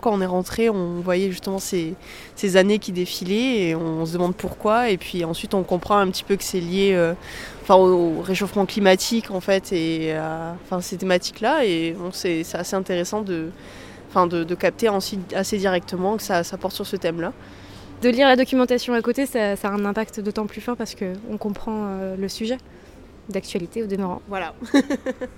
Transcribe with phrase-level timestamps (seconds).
[0.00, 1.94] Quand on est rentré, on voyait justement ces,
[2.36, 4.90] ces, années qui défilaient et on se demande pourquoi.
[4.90, 7.14] Et puis ensuite, on comprend un petit peu que c'est lié euh,
[7.62, 11.64] enfin, au, réchauffement climatique en fait et à enfin, ces thématiques-là.
[11.64, 13.50] Et bon, c'est assez intéressant de,
[14.08, 14.88] enfin, de, capter
[15.34, 17.32] assez directement que ça, ça porte sur ce thème-là.
[18.02, 21.36] De lire la documentation à côté, ça, a un impact d'autant plus fort parce qu'on
[21.36, 22.56] comprend euh, le sujet
[23.28, 24.22] d'actualité au demeurant.
[24.28, 24.54] Voilà.